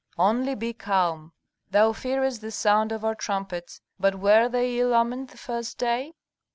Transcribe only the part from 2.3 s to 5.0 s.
the sound of our trumpets. But were they ill